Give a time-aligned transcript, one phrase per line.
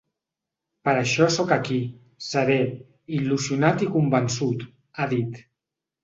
[0.87, 1.75] Per això sóc aquí,
[2.27, 2.55] serè,
[3.17, 4.65] il·lusionat i convençut,
[5.03, 5.37] ha dit.